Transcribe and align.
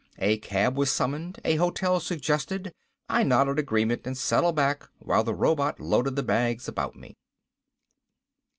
A 0.17 0.39
cab 0.39 0.75
was 0.77 0.89
summoned, 0.91 1.39
a 1.45 1.57
hotel 1.57 1.99
suggested. 1.99 2.73
I 3.07 3.21
nodded 3.21 3.59
agreement 3.59 4.01
and 4.07 4.17
settled 4.17 4.55
back 4.55 4.89
while 4.97 5.23
the 5.23 5.35
robot 5.35 5.79
loaded 5.79 6.15
the 6.15 6.23
bags 6.23 6.67
about 6.67 6.95
me. 6.95 7.13